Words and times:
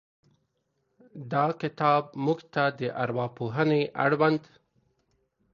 دا 1.31 1.45
کتاب 1.61 2.03
موږ 2.25 2.39
ته 2.53 2.63
د 2.79 2.81
ارواپوهنې 3.03 3.81
اړوند 4.03 4.41